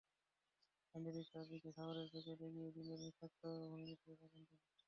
[0.95, 4.65] Hendrik তাঁর দিকে খাবারের প্যাকেট এগিয়ে দিলে নিরাসক্ত ভঙ্গিতে তাকান তিনি।